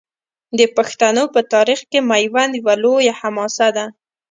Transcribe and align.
د 0.57 0.59
پښتنو 0.75 1.23
په 1.33 1.39
تاریخ 1.53 1.79
کې 1.91 1.99
میوند 2.09 2.53
یوه 2.59 2.75
لویه 2.83 3.13
حماسه 3.21 3.67
ده. 3.75 3.85